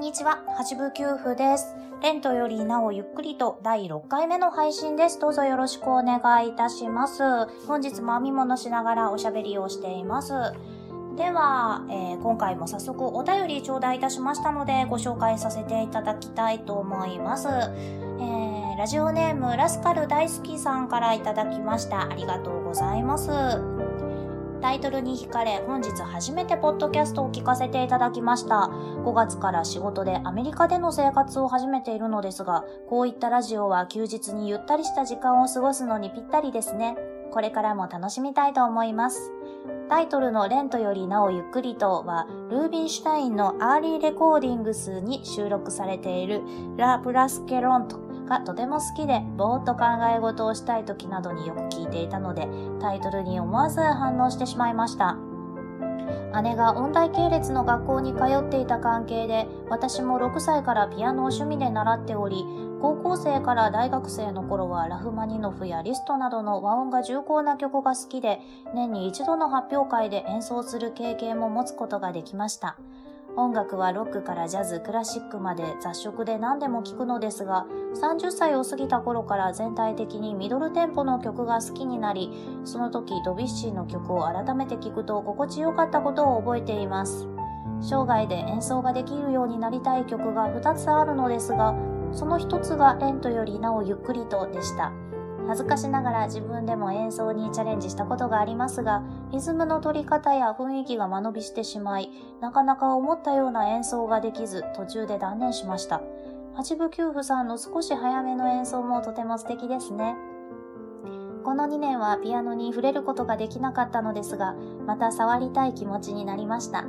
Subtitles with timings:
[0.00, 1.76] んにちは、八部九夫です。
[2.02, 5.20] レントよりなおゆっくりと第6回目の配信です。
[5.20, 7.22] どうぞよろしくお願いいたします。
[7.66, 10.32] 本日も編み物しながらおしゃべりをしています。
[11.18, 17.48] では、えー、今回も早速お便り頂戴いたしましたのでご紹介させていただきたいと思います。
[17.48, 22.10] えー、ラジオネームラスカル大好きさんからいただきました。
[22.10, 23.30] ありがとうございます。
[24.60, 28.70] タイトルに惹かれ、本日初めてポッドキャストを聞かせていただきました。
[29.04, 36.96] 5月から仕事でアメリカでの生活を始めているのですが、こういったラジオは休日にゆったりした時間を過ごすのにぴったりですね。
[37.30, 39.32] これからも楽しみたいと思います。
[39.88, 46.42] タイトルのレントよりなおゆっくりとは、ルービンシュタインの Early Recordings に収録されている
[46.76, 49.86] La plus que lente がとても好きで、ぼーっと考
[50.16, 52.48] え事をしたい時などによく聞いていたので、
[52.80, 55.16] タイトルに思わず反応してしまいました。
[56.42, 62.44] 姉が音大系列の学校に通っていた関係で、私も6歳からピアノを趣味で習っており、
[62.80, 68.40] 高校生から大学生の頃はラフマニノフやリストなどの和音が重厚な曲が好きで、
[68.74, 72.76] 年に一度の発表会で演奏する経験も持つことができました。
[73.40, 82.30] 音楽はロックからジャズ、クラシックまで雑食で何でも聴くのですが、30歳を過ぎた頃から全体的にミドルテンポの曲が好きになり、
[82.64, 87.26] その時ドビッシーの曲を改めて聴くと心地よかったことを覚えています。
[87.80, 91.74] 生涯で演奏ができるようになりたい曲が2つあるのですが、
[92.12, 94.92] その1つがレントよりなおゆっくりとでした。
[95.50, 99.02] 恥ずかしながら自分でも演奏にチャレンジしたことがありますが、
[99.32, 102.08] リズムの取り方や雰囲気が間延びしてしまい、
[102.40, 106.02] なかなか思ったような演奏ができず、途中で断念しました。
[106.54, 110.14] 八部九夫さんの少し早めの演奏もとても素敵ですね。
[111.42, 114.54] この2年はピアノに触れることができなかったのですが、
[114.86, 116.84] また触りたい気持ちになりました。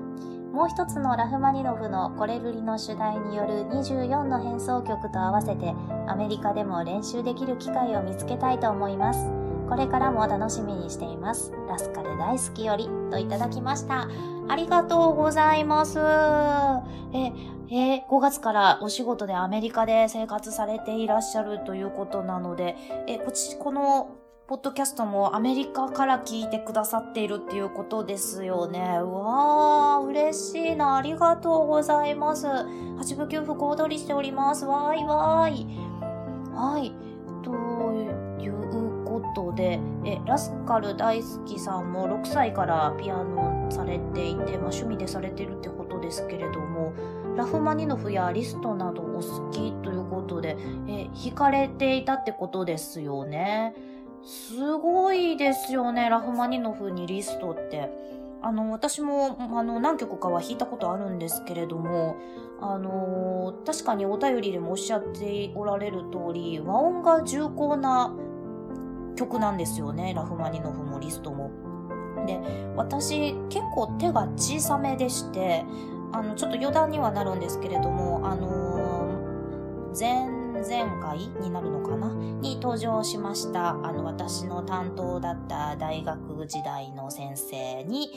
[0.52, 5.74] もう一つのラフマニノフのコレルリの主題による24の変奏曲と合わせて
[6.08, 9.30] アメリカでも練習できる機会を見つけたいと思います。
[9.70, 11.54] これからも楽しみにしています。
[11.70, 14.10] ラスカル大好きよりといただきました。
[14.50, 15.98] ありがとうございます。
[17.14, 17.32] え、
[17.70, 22.76] え5月からお仕事でアメリカで生活されていらっしゃるということなので、
[23.08, 24.10] え、こっち、この
[24.52, 28.98] ポッドキャストもアメリカから聞いてくださっているっていうことですよね。
[29.02, 30.98] うわー、嬉しいな。
[30.98, 32.48] ありがとうございます。
[32.98, 34.66] 八部九部小躍りしております。
[34.66, 35.66] わーいわーい。
[36.54, 36.92] はい。
[37.42, 37.54] と
[38.44, 46.92] いうことで、え、ラスカル大好きさんも6歳からピアノされていて、まあ、趣味でされてるってことですけれども、
[47.38, 50.58] ラフマニノフやリストなどお好きということで、
[50.90, 53.91] え、弾かれていたってことですよね。
[54.24, 57.90] すごいですよね、ラフマニノフにリストって。
[58.44, 62.16] あの、私も、あの、何曲かは弾いたことあるんですけれども、
[62.64, 68.14] あの確かにお便りでもおっしゃっておられる通り、和音が重厚な
[69.16, 71.50] 曲なんですよね、ラフマニノフもリストも。
[72.28, 72.40] で、
[72.76, 75.66] 私、結構手が小さめでして、
[76.12, 79.94] あの、ちょっと余談にはなるんですけれども、あのー、
[80.68, 82.08] 前回になるのかな？
[82.14, 88.10] に登場しました、あの、私の担当だった大学時代の先生に、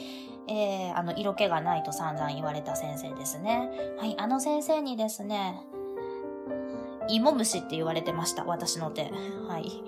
[0.47, 3.69] えー、あの、色気がないと散々言われた先生ですね。
[3.99, 5.61] はい、あの先生にですね、
[7.07, 9.11] 芋虫って言われてました、私の手。
[9.47, 9.83] はい。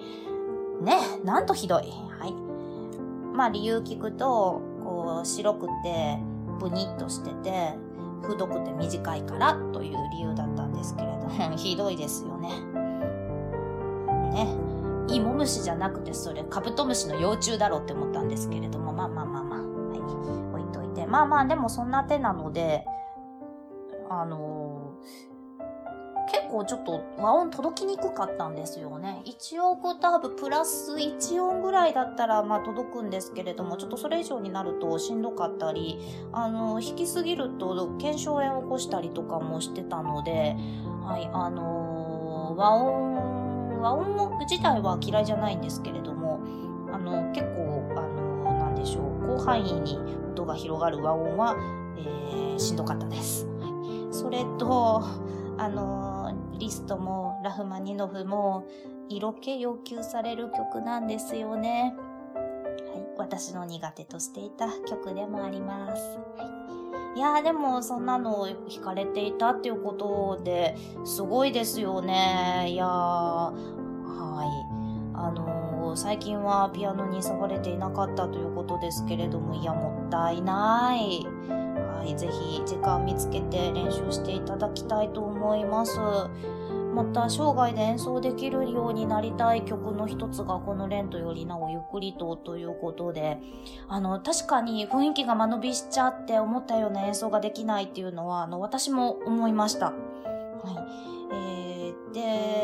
[0.84, 1.84] ね、なんとひどい。
[2.20, 2.34] はい。
[3.36, 6.20] まあ理由聞くと、こう、白くて、
[6.60, 7.74] ブニッとしてて、
[8.22, 12.50] 太くて短いからという理由だったんですけれども、 ひどいですよね。
[14.32, 14.48] ね。
[15.10, 21.06] 芋虫じゃなくてそれカブトムシの幼虫だろうって思ったんですけれども、まあまあまあまあ、はい、置いといて。
[21.06, 22.86] まあまあでもそんな手なので、
[24.10, 25.37] あのー
[26.28, 29.22] 結構ちょっと和音届きにくかったんですよね。
[29.26, 36.00] 1オクターブプラス1音ぐらいだったらまあ届くんですけれども、ちょっとそれ以上になるとしんどかったり、
[36.34, 40.56] あの、弾きすぎると腱鞘炎を起こしたりとかもしてたので、
[41.04, 46.40] はい、あのー、和音、和音自体は嫌いじゃないんですけれども、
[46.92, 49.98] あの、結構、あのー、なんでしょう、広範囲に
[50.32, 51.56] 音が広がる和音は、
[51.98, 53.46] えー、しんどかったです。
[53.60, 53.68] は
[54.12, 55.04] い、それと、
[55.58, 58.66] あのリストもラフマニノフも
[59.10, 61.96] 色気要求される曲なんですよね。
[62.36, 66.20] はい、私の苦手としていた曲でもあります。
[67.16, 72.68] い、やーでもそんなのを弾かれていたっていうことですごいですよね。
[72.70, 73.54] いやー、は
[74.46, 75.18] い。
[75.20, 81.26] あのー、最近はピアノに触れていなかったということですけれども、いや、もったいない。
[81.98, 86.00] はい、ぜひ時間見つけて練習していただきたいと思います。
[86.94, 93.38] また生涯で演奏できるようになりたい曲の一つがこのレントよりなおゆっくりとということで、
[93.88, 99.88] あの、確かに雰囲気が間延びしちゃって思ったような演奏ができないっていうのは、あの、私も思いました。
[99.88, 101.16] はい。
[101.34, 102.57] えー、で、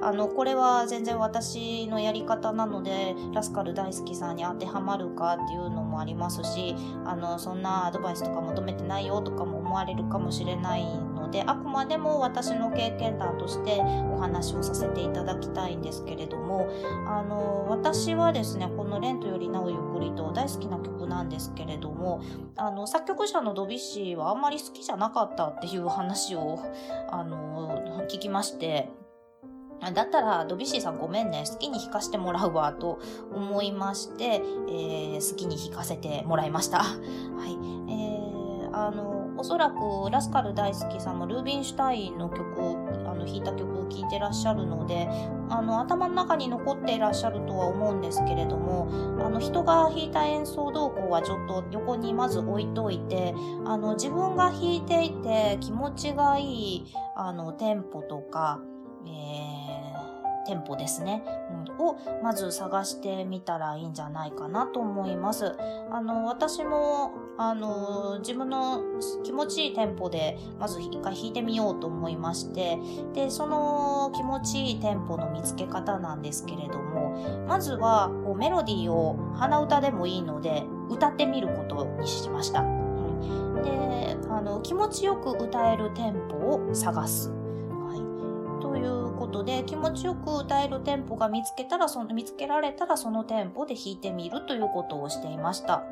[0.00, 13.80] あの、これは全然私のやり方なので、ラスカル大好きさんに当てはまるかっていうのもありますし、あの、そんなアドバイスとか求めてないよとかも思われるかもしれないので、あくまでも私の経験談として
[14.12, 16.68] お話をさせていただきたいんですけれども、
[17.06, 22.20] あの、私はですね、このレントよりなおゆっくりと大好きな曲なんですけれども、
[22.56, 26.58] あの、作曲者のドビッシーはあんまり好きじゃなかったっていう話を、
[27.10, 28.90] あの、聞きまして、
[29.94, 32.98] だったら、ドビッシーさんごめんね、好きに弾かせてもらうわ、と
[33.32, 36.78] 思いまして、えー、好きに弾かせてもらいました。
[36.82, 36.94] は
[37.46, 37.52] い。
[37.92, 42.76] えー、あの、おそらく、ラスカル大好きさんもルービンシュタインの曲を、
[43.06, 45.08] あの、弾いた曲を聴いてらっしゃるので、
[45.50, 48.88] あの、頭の中に残っていらっしゃるとは思うんですけれども、
[49.20, 53.34] あの、人が弾いた演奏動向はちょっと横にまず置いといて、
[53.66, 58.60] あの、自分が弾いていて気持ちがいい、あの、テンポとか、
[59.06, 61.22] えー、店舗ですね、
[61.68, 65.56] うん、をまず探してみたらいいんじゃないかなと思います。
[65.90, 68.82] あの、私も、あの、自分の
[69.24, 72.78] 気持ちいいテンポで、まず一回弾いてみようと思いまして、
[73.14, 82.62] で、その気持ちいいテンポの見つけ方なんですけれども、まずは、こうメロディーを鼻歌でもいいので、歌ってみることにしました。
[82.62, 87.35] で、あの、気持ちよく歌えるテンポを探す。
[89.26, 95.82] ことで、気持ちよく歌えるテンポが見つけたら、その、見つけられたらそのテンポで弾いてみるということをしていました。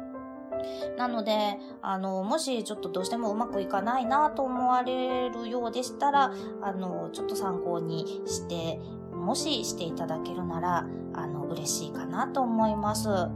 [0.96, 6.32] なので、あの、もしちょっとどうしてもうまくいかないなと思われるようでしたら、
[6.62, 8.80] あの、ちょっと参考にして、
[9.12, 13.08] もししていただけるなら、あの、嬉しいかなと思います。
[13.08, 13.28] は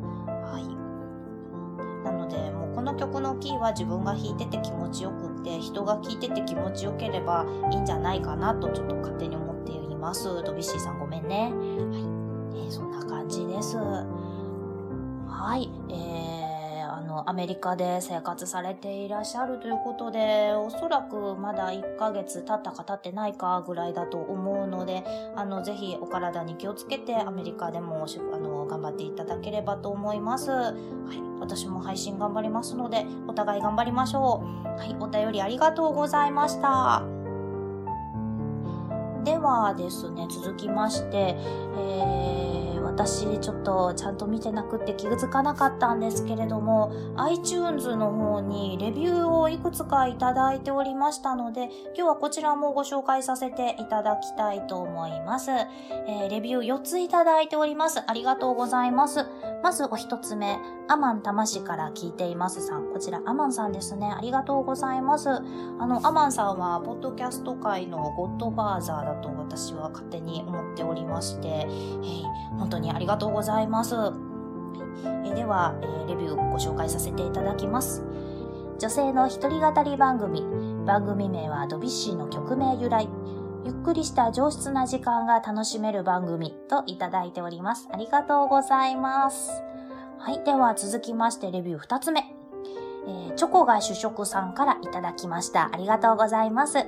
[0.58, 0.78] い。
[2.04, 9.47] なので、もうこの曲のキーは自分が弾いてて気持ちよくって、人が聴いてて気持ちよければいいんじゃないかなとちょっと勝手に思
[9.98, 10.24] ます。
[10.42, 11.50] ドビッシーさんごめんね。
[11.52, 12.64] はい。
[12.64, 13.76] えー、そんな感じです。
[13.76, 15.70] はい。
[15.90, 16.38] えー
[17.26, 25.04] アメリカで生活されていらっしゃるということで、おそらくまだ1ヶ月経ったか経ってないかぐらいだと思うので、
[25.36, 30.50] あの、ぜひお体に気をつけてアメリカでもあの頑張っていただければと思います。
[30.50, 30.74] はい。
[31.40, 34.68] 私も配信頑張りますので、お互い頑張りましょう。
[34.78, 34.96] はい。
[34.98, 37.17] お便りありがとうございました。
[39.28, 42.58] ではですね、続きまして、えー
[42.98, 58.02] 私ちょっとちゃんと見てなくって気づかなかったんですけれども iTunes の方にレビューをいくつかいただいておりましたので今日はこちらもご紹介させていただきたいと思います、えー、レビュー4ついただいております。
[58.04, 59.26] ありがとうございます。
[59.62, 65.40] まずお一つ目アマン魂から聞いていますさんこちらアマンさんですねありがとうございますあ
[65.86, 72.22] のアマンさんはポッドキャスト界のゴッドファーザーだと私は勝手に思っておりまして、えー、
[72.58, 73.94] 本当にありがとうございます。
[75.24, 78.02] えでは、えー、レビューご紹介させていただきます。
[78.78, 80.42] 女性の一人語り番組。
[80.86, 83.08] 番組名はドビッシーの曲名由来。
[83.64, 87.88] ゆっくりした上質な時間が楽しめる番組といただいております。
[87.92, 89.62] ありがとうございます。
[90.18, 90.44] はい。
[90.44, 92.20] では続きましてレビュー二つ目。
[93.06, 95.70] えー、チョコが主食さんからいただきました。
[95.72, 96.86] ありがとうございます。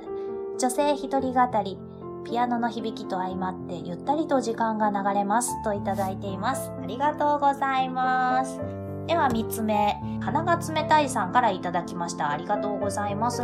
[0.59, 1.77] 女性一人語り。
[2.23, 6.71] ピアノの響きと相まってゆったりと時間が流れますといただいています。
[6.81, 8.80] ありがとうございます。
[9.07, 12.31] では3つ目、鼻が冷たいさんからいただきました。
[12.31, 13.41] ありがとうございます。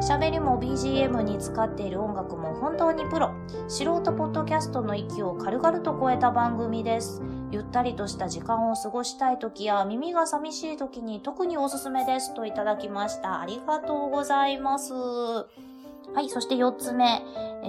[0.00, 3.32] 喋りも BGM に使っている音楽も本当にプロ。
[3.68, 7.22] 素人ポッドキャストの域を軽々と超えた番組です。
[7.50, 13.40] ゆったりとした時間を過ごしたい時や耳が寂しい時に特におすすめですといただきました。
[13.40, 14.92] ありがとうございます。
[14.92, 17.22] はい、そして4つ目。
[17.62, 17.68] え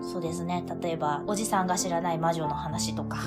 [0.00, 0.64] そうですね。
[0.82, 3.18] 例えば、おじさんが知らない魔女の話とか、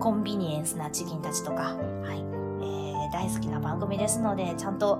[0.00, 2.18] コンビニエンスなチキンたちとか、はい。
[2.18, 4.98] えー、大好きな番組ですので、ちゃんと、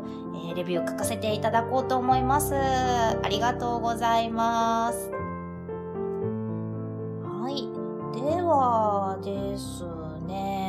[0.49, 2.55] えー、レビュー書かせていただこうと思います。
[2.55, 5.11] ありがとうございます。
[7.25, 7.69] はい。
[8.15, 9.85] ではです
[10.25, 10.66] ね。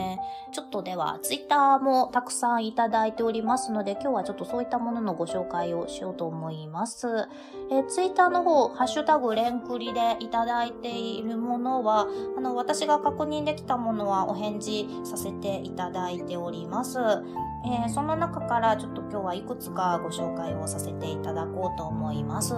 [0.58, 7.30] ちょっとでは、ツイッターもたくさんいただいておりますので、今日はちょっとそういったもののご紹介をしようと思います。
[7.70, 16.98] えツイッターの方、ハッシュタグレンクリでいただいているものは、あの、私が確認できたものはお返事させていただいております。
[17.00, 22.56] えー、その中からちょっと今日はいくつかご紹介をさせていただこうと思います。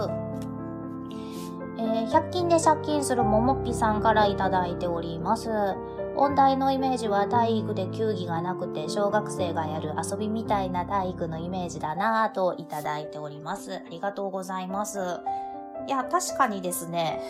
[1.77, 5.50] えー、100均で借金するももっぴさんからいただいております。
[6.20, 13.76] 音大のイメージは体育で球技がなくて小学生がやる遊びみたいな体育のイメージだなぁといただいております。
[13.76, 15.00] ありがとうございます。
[15.88, 17.22] いや、確かにですね。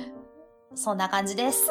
[0.74, 1.70] そんな感じです。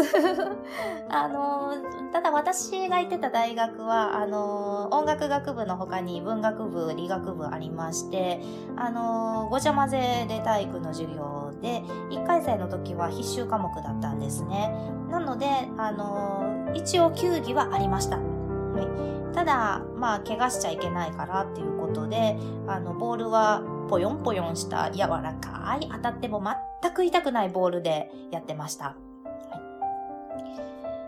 [1.09, 1.73] あの
[2.13, 8.41] ただ私が行ってた大学は、あの音楽学部の他に文学部、理学部ありまして、
[8.75, 14.71] あのごちゃ混ぜで体育の授業で、1回生の時は必修科目だったんですね。
[15.09, 15.47] なので、
[15.77, 18.17] あの一応球技はありました。
[18.17, 22.37] はい、ただ、まあ、怪我しちゃいけないからっていうことで、
[22.67, 26.43] あの、ボールはぽよんぽよんした柔らかい、当たっても
[26.81, 28.85] 全く痛くないボールでやってました。
[28.85, 28.95] は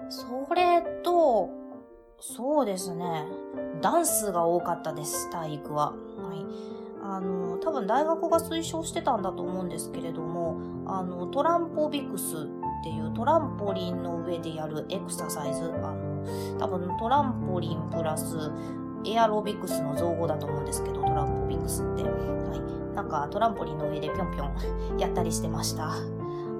[0.07, 1.49] い、それと、
[2.21, 3.27] そうですね。
[3.81, 5.91] ダンスが多かったです、体育は。
[5.91, 5.95] は
[6.33, 6.78] い。
[7.19, 15.65] あの、多分大学が推奨してたんだと思うんですけれども、あの、トランポビクスっていうトランポリンの上でやるエクササイズ。
[15.83, 18.51] あの、多分トランポリンプラス
[19.05, 22.03] エアロビクスの造語だと思うんですけど、トランポビクスって。
[22.03, 22.55] は
[22.93, 22.95] い。
[22.95, 24.55] なんかトランポリンの上でぴょんぴょん
[24.97, 25.91] やったりしてました。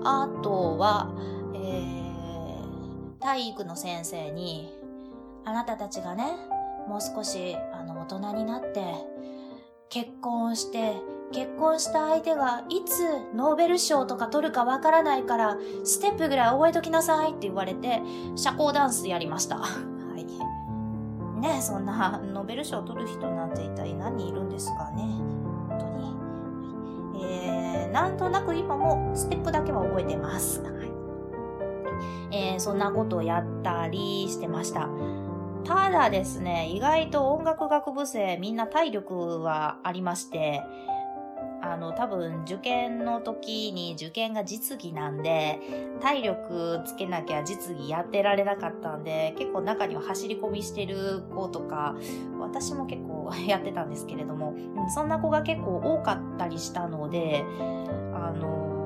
[0.04, 1.10] あとは、
[1.54, 4.78] えー、体育の先生に、
[5.46, 6.36] あなたたちがね、
[6.90, 9.20] もう少し、あの、大人になって、
[9.90, 13.02] 結婚して、結婚した相手がいつ
[13.36, 18.02] ノーベル賞とか取るかわからないから、ステップぐらい覚えときなさいって言われて、
[18.36, 19.58] 社交ダンスやりました。
[19.66, 19.66] は
[20.16, 20.26] い。
[21.42, 25.04] ねそんなノーベル賞取る人なんて一体何人いるんですかね。
[25.70, 25.86] 本当
[27.18, 27.24] に。
[27.26, 30.62] えー、なんとなく今もステップだけは覚えてます。
[30.62, 30.92] はい。
[32.32, 34.88] えー、そんなことをやったりしてました。
[35.70, 40.64] ただですね、意外と音楽学部生みんな体力はありまして、
[41.62, 45.60] あの、多分受験の時に受験が実技なんで、
[46.02, 51.96] 体力つけなきゃ実技やってられなかったんで、結構中には走り込みしてる子とか、
[52.40, 54.56] 私も結構 やってたんですけれども、
[54.90, 57.46] そんな子が結構多かったりしたので、
[58.16, 58.80] あの、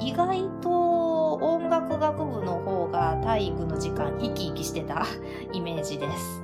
[0.00, 5.04] 意外と音楽学部の方が体育の時間生き生きしてた
[5.52, 6.42] イメージです。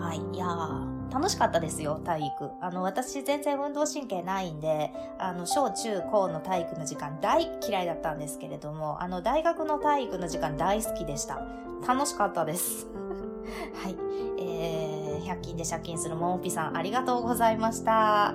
[0.00, 0.18] はい。
[0.18, 2.50] はい、いやー、楽しかったですよ、体育。
[2.60, 11.40] あの、私全然運動神経ないんで、あの、小中高の体育の時間大嫌いだったんですけれども、あの、大学の体育の時間大好きでした。
[11.86, 12.88] 楽しかったです。
[13.82, 13.96] はい。
[14.38, 18.34] えー、100均で借金するももぴさん、ありがとうございました。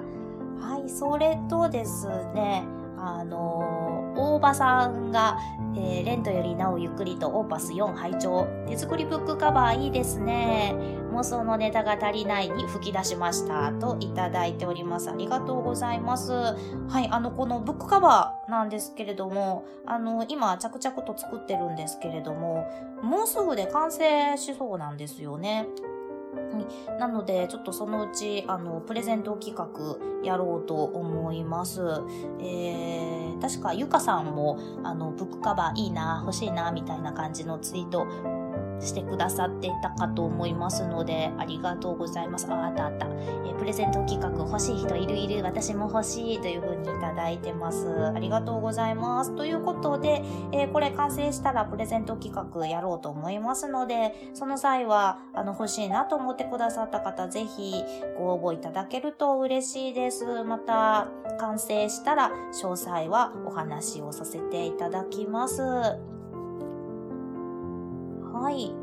[0.60, 2.63] はい、それとですね、
[3.01, 5.38] あのー、大場さんが、
[5.75, 10.75] えー、レントよりなおゆっくりとオーパス4拝聴手作りブックカバーいいですね。
[11.12, 13.72] 妄想のネタが足りないに吹き出しました。
[13.74, 15.10] といただいております。
[15.10, 16.32] ありがとうございます。
[16.32, 16.56] は
[17.01, 22.68] い、あの、このブックカバーなんですけれども、あの、今、着々と作ってるんですけれども、
[23.01, 25.68] もうすぐで完成しそうなんですよね。
[27.00, 31.81] なので、ちょっとそのうち、あの、プレゼント企画やろうと思います。
[32.39, 38.05] えー、確かゆかさんも、あの、ブックカバーいいな、欲しいな、みたいな感じのツイート
[38.79, 42.48] してくださっていたかと思いますので、ありがとうございます。
[42.50, 43.07] あ、あったあった。
[43.07, 47.88] えプレゼント企画欲しい人いるいる、私も欲しいという風にいただいてます。
[48.15, 49.36] ありがとうございます。
[49.36, 57.83] ということで、えー、これ完成したらプレゼント企画やろうと思いますので、その際は、あの、欲しいなと思ってくださった方、ぜひ
[58.17, 60.43] ご応募いただけると嬉しいです。
[60.43, 61.07] また、
[61.39, 66.19] 完成したら、詳細はお話をさせていただきます。
[68.39, 68.74] はい。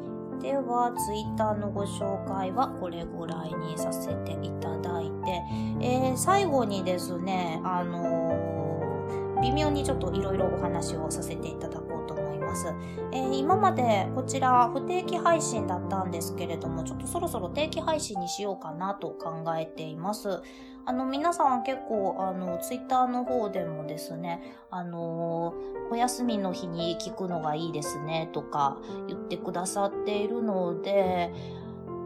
[0.43, 5.43] では、ツイッターのご紹介はこれぐらいにさせていただいて、
[5.81, 12.67] えー、最後にですね、あのー、微妙にちょっといろいろお話をさせていただこうと思います。
[13.13, 20.43] えー、今までこちら不定期配信だったんですけれども、ちょっとそろそろ定期配信にしようかなと考えています。
[20.89, 24.41] あの、皆さん結構、あの、ツイッターの方でもですね、
[24.71, 25.53] あの、
[25.91, 28.79] お休みの日に聞くのがいいですね、とか
[29.09, 31.33] 言ってくださっているので、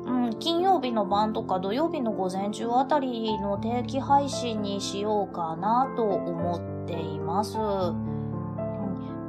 [0.07, 7.59] うん、金曜日の晩とか土曜日の午前中あたりの定期配信にしようかなと思っています。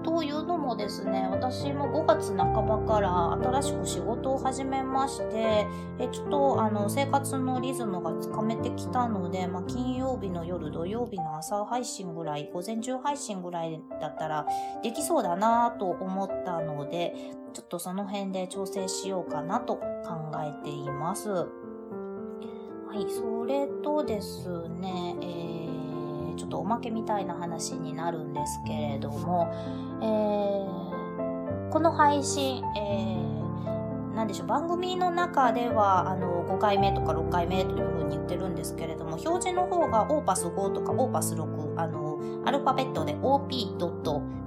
[0.04, 5.68] というのもですね、私も5月半ばから新しく仕事を始めまして、
[6.00, 14.48] えちょっとあの生活のリズムがつかめてきたので、まあ、金曜日の夜、土曜日の朝配信ぐらい、午前中配信ぐらいだったら
[14.84, 17.14] できそうだなと思ったので、
[17.54, 19.84] ちょっとその辺で調整しようかなと考
[20.44, 21.30] えています。
[21.30, 21.46] は
[22.96, 25.81] い、それとですね、えー
[26.42, 29.48] ちょっとおまけみたいな話になるんですけれども、
[30.02, 43.78] えー、この配信、えー、なんでしょう、番組の中では、あの、5回目とか6回目というふうに言ってるんですけれども、表示の方がオーパス5とかオーパス6、あの、アルファベットで OP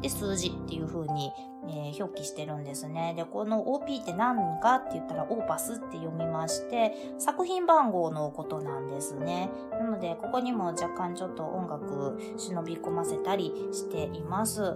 [0.03, 1.33] で数字っていう風に、
[1.69, 3.15] えー、表記してるんですね。
[3.17, 9.51] で、この OP って何かって言ったらオーパスって読みまして、作品番号のことなんですね。
[9.73, 14.63] なので、ここにも若干ちょっと音楽忍び込ませたりしています。
[14.63, 14.67] え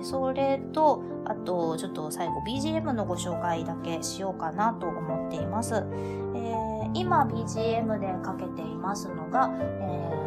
[0.00, 5.76] ー、それと、あと、ちょっと最後 BGM のご紹介だけしようかなと思っています。
[5.76, 10.23] えー、今 BGM でかけていますのが、えー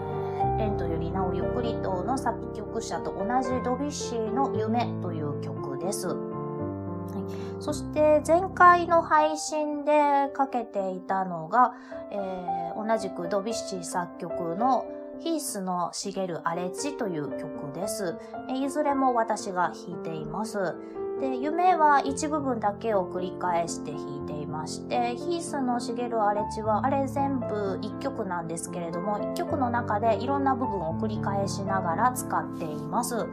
[0.57, 6.07] レントよりなおゆっくりとの作曲者と同じドビュッシーの夢という曲です。
[6.07, 11.73] はい、そして前回の配信でかけていたのが、
[12.11, 14.85] えー、同じくドビュッシー作曲の
[15.19, 18.17] ヒースの茂る荒れ地という曲です。
[18.49, 20.75] いずれも私が弾いています。
[21.19, 33.25] で、夢は一部分だけを繰り返して弾いていまして、ヒースの茂る荒れ地はあれ全部一曲なんですけれども、一曲の中でいろんな部分を繰り返しながら使っています。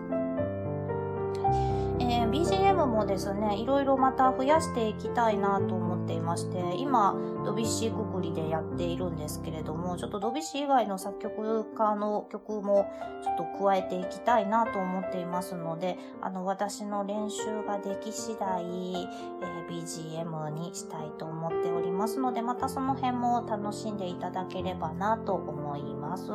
[2.10, 12.86] えー、BGM もですね、いろいろまた増やしていきたいなと思っていまして、今、ドビッシーくくりでやっているんですけれども、ちょっとドビッシー以外の作曲家の曲も
[13.22, 26.30] ちょっと加えていきたいなと思っていますので、あの、私の練習ができ次第、えー、BGM にしたいと思っておりますので、またその辺も楽しんでいただければなと思います。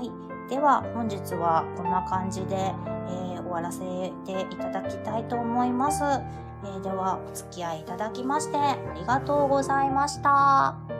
[0.00, 0.10] はい。
[0.48, 3.80] では、本日はこんな感じで、えー、終わらせ
[4.24, 6.02] ていただきたいと思います。
[6.64, 10.99] えー、では、お付き合いいただきましてありがとうございました。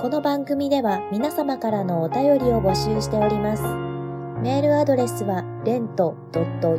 [0.00, 3.64] この番組では皆様からのお便りを募集しております。
[4.40, 6.14] メールアドレスは、レント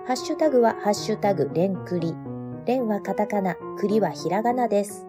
[0.07, 2.15] ハッシュタグは、ハッシュタグ、レンクリ。
[2.65, 5.09] レンはカタカナ、クリはひらがなです。